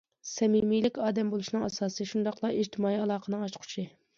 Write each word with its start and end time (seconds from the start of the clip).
سەمىمىيلىك 0.27 0.97
ئادەم 1.07 1.29
بولۇشنىڭ 1.35 1.65
ئاساسى، 1.67 2.09
شۇنداقلا 2.13 2.53
ئىجتىمائىي 2.57 3.01
ئالاقىنىڭ 3.05 3.45
ئاچقۇچى. 3.49 3.89